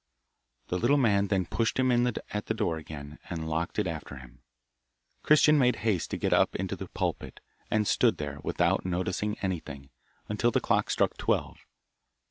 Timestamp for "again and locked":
2.77-3.77